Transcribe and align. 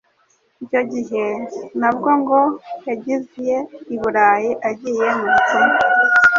icyo 0.63 0.81
gihe 0.91 1.25
nabwo 1.79 2.09
ngo 2.21 2.39
yagiye 2.87 3.57
i 3.93 3.95
Burayi 4.01 4.51
agiye 4.69 5.07
mu 5.17 5.27
butumwa 5.33 5.77